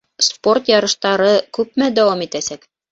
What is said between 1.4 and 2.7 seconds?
күпмә дауам итәсәк?